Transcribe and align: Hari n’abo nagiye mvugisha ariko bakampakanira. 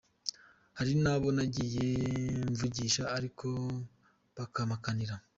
Hari 0.77 0.93
n’abo 1.03 1.27
nagiye 1.37 1.87
mvugisha 2.51 3.03
ariko 3.17 3.47
bakampakanira. 4.35 5.15